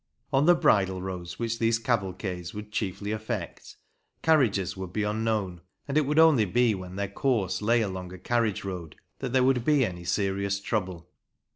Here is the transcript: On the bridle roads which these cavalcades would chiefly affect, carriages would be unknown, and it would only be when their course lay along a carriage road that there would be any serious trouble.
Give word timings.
On 0.33 0.47
the 0.47 0.55
bridle 0.55 0.99
roads 0.99 1.37
which 1.37 1.59
these 1.59 1.77
cavalcades 1.77 2.55
would 2.55 2.71
chiefly 2.71 3.11
affect, 3.11 3.75
carriages 4.23 4.75
would 4.75 4.91
be 4.91 5.03
unknown, 5.03 5.61
and 5.87 5.95
it 5.95 6.07
would 6.07 6.17
only 6.17 6.45
be 6.45 6.73
when 6.73 6.95
their 6.95 7.07
course 7.07 7.61
lay 7.61 7.81
along 7.81 8.11
a 8.11 8.17
carriage 8.17 8.63
road 8.63 8.95
that 9.19 9.31
there 9.31 9.43
would 9.43 9.63
be 9.63 9.85
any 9.85 10.03
serious 10.03 10.59
trouble. 10.59 11.07